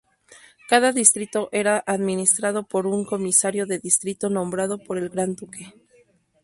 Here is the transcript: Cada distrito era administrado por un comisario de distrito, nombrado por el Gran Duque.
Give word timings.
Cada 0.67 0.93
distrito 0.93 1.49
era 1.51 1.83
administrado 1.85 2.63
por 2.67 2.87
un 2.87 3.05
comisario 3.05 3.67
de 3.67 3.77
distrito, 3.77 4.31
nombrado 4.31 4.79
por 4.79 4.97
el 4.97 5.09
Gran 5.09 5.35
Duque. 5.35 5.75